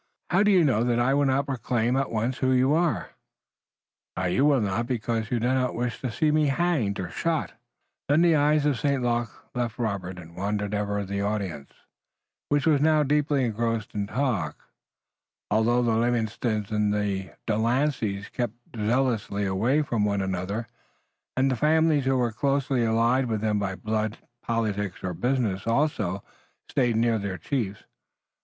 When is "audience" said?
11.21-11.69